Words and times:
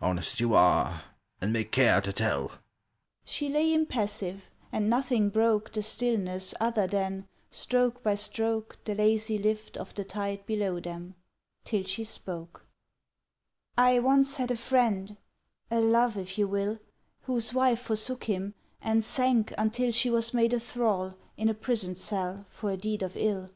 Honest 0.00 0.40
you 0.40 0.54
are, 0.54 1.02
and 1.40 1.52
may 1.52 1.62
care 1.62 2.00
to 2.00 2.12
tell." 2.12 2.50
She 3.24 3.48
lay 3.48 3.72
impassive, 3.72 4.50
and 4.72 4.90
nothing 4.90 5.28
broke 5.28 5.70
The 5.72 5.82
stillness 5.84 6.52
other 6.58 6.88
than, 6.88 7.28
stroke 7.52 8.02
by 8.02 8.16
stroke, 8.16 8.76
The 8.82 8.96
lazy 8.96 9.38
lift 9.38 9.76
Of 9.76 9.94
the 9.94 10.02
tide 10.02 10.44
below 10.46 10.80
them; 10.80 11.14
till 11.62 11.84
she 11.84 12.02
spoke: 12.02 12.66
"I 13.78 14.00
once 14.00 14.38
had 14.38 14.50
a 14.50 14.56
friend—a 14.56 15.78
Love, 15.80 16.16
if 16.16 16.36
you 16.36 16.48
will— 16.48 16.80
Whose 17.20 17.54
wife 17.54 17.82
forsook 17.82 18.24
him, 18.24 18.54
and 18.80 19.04
sank 19.04 19.54
until 19.56 19.92
She 19.92 20.10
was 20.10 20.34
made 20.34 20.52
a 20.52 20.58
thrall 20.58 21.14
In 21.36 21.48
a 21.48 21.54
prison 21.54 21.94
cell 21.94 22.46
for 22.48 22.72
a 22.72 22.76
deed 22.76 23.04
of 23.04 23.16
ill 23.16 23.50